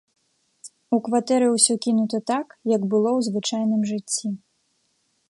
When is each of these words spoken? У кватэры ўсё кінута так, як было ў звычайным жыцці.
У 0.97 0.99
кватэры 1.07 1.47
ўсё 1.57 1.73
кінута 1.87 2.17
так, 2.31 2.47
як 2.75 2.81
было 2.95 3.09
ў 3.21 3.29
звычайным 3.29 3.81
жыцці. 3.91 4.27